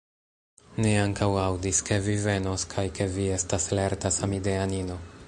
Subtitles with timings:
[0.85, 4.99] Ni ankaŭ aŭdis, ke vi venos, kaj ke vi estas lerta samideanino.